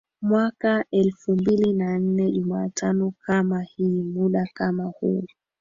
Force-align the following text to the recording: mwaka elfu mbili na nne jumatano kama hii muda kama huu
mwaka 0.21 0.85
elfu 0.91 1.31
mbili 1.31 1.73
na 1.73 1.99
nne 1.99 2.31
jumatano 2.31 3.13
kama 3.25 3.61
hii 3.61 4.03
muda 4.03 4.47
kama 4.53 4.83
huu 4.83 5.23